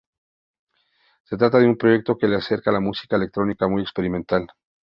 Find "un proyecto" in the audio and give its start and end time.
1.67-2.17